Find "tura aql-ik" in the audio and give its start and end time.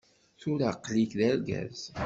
0.39-1.11